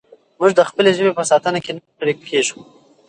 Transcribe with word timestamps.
موږ 0.39 0.51
د 0.57 0.61
خپلې 0.69 0.89
ژبې 0.97 1.11
په 1.17 1.23
ساتنه 1.31 1.59
کې 1.65 1.71
نه 1.75 1.81
ستړي 1.91 2.13
کېږو. 2.29 2.59